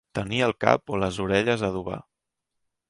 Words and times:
Tenir 0.19 0.39
el 0.45 0.53
cap 0.65 0.95
o 0.95 1.01
les 1.03 1.21
orelles 1.27 1.67
a 1.67 1.71
adobar. 1.73 2.03